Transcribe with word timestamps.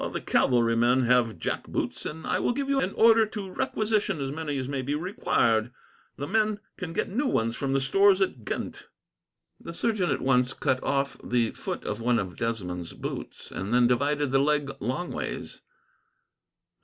All 0.03 0.09
the 0.09 0.19
cavalry 0.19 0.75
men 0.75 1.03
have 1.03 1.37
jack 1.37 1.67
boots, 1.67 2.07
and 2.07 2.25
I 2.25 2.39
will 2.39 2.53
give 2.53 2.67
you 2.67 2.79
an 2.79 2.93
order 2.95 3.27
to 3.27 3.51
requisition 3.53 4.19
as 4.19 4.31
many 4.31 4.57
as 4.57 4.67
may 4.67 4.81
be 4.81 4.95
required. 4.95 5.71
The 6.17 6.25
men 6.25 6.59
can 6.75 6.91
get 6.91 7.07
new 7.07 7.27
ones 7.27 7.55
from 7.55 7.73
the 7.73 7.81
stores 7.81 8.19
at 8.19 8.43
Ghent." 8.43 8.87
The 9.59 9.75
surgeon 9.75 10.09
at 10.09 10.19
once 10.21 10.53
cut 10.53 10.81
off 10.81 11.19
the 11.23 11.51
foot 11.51 11.83
of 11.83 12.01
one 12.01 12.17
of 12.17 12.35
Desmond's 12.35 12.93
boots, 12.93 13.51
and 13.51 13.71
then 13.71 13.85
divided 13.85 14.31
the 14.31 14.39
leg 14.39 14.71
longways. 14.79 15.61